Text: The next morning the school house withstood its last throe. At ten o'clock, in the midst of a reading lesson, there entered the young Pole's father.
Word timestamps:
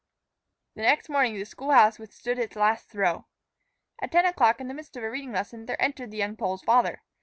The 0.73 0.81
next 0.81 1.09
morning 1.09 1.35
the 1.35 1.45
school 1.45 1.69
house 1.69 1.99
withstood 1.99 2.39
its 2.39 2.55
last 2.55 2.89
throe. 2.89 3.27
At 4.01 4.11
ten 4.11 4.25
o'clock, 4.25 4.59
in 4.59 4.67
the 4.67 4.73
midst 4.73 4.97
of 4.97 5.03
a 5.03 5.11
reading 5.11 5.31
lesson, 5.31 5.67
there 5.67 5.79
entered 5.79 6.09
the 6.09 6.17
young 6.17 6.35
Pole's 6.35 6.63
father. 6.63 7.03